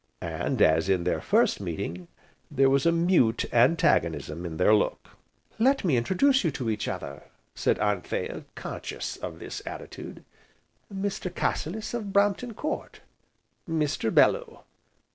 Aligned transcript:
And, 0.23 0.63
as 0.63 0.89
in 0.89 1.03
their 1.03 1.21
first 1.21 1.61
meeting, 1.61 2.07
there 2.49 2.71
was 2.71 2.87
a 2.87 2.91
mute 2.91 3.45
antagonism 3.53 4.47
in 4.47 4.57
their 4.57 4.73
look. 4.73 5.09
"Let 5.59 5.83
me 5.85 5.95
introduce 5.95 6.43
you 6.43 6.49
to 6.53 6.71
each 6.71 6.87
other," 6.87 7.21
said 7.53 7.77
Anthea, 7.77 8.45
conscious 8.55 9.15
of 9.17 9.37
this 9.37 9.61
attitude, 9.63 10.25
"Mr. 10.91 11.31
Cassilis, 11.31 11.93
of 11.93 12.11
Brampton 12.11 12.55
Court, 12.55 13.01
Mr. 13.69 14.11
Bellew!" 14.11 14.61